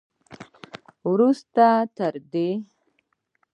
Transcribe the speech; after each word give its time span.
وروسته 1.09 1.67
تر 1.97 2.13
دې 2.31 2.49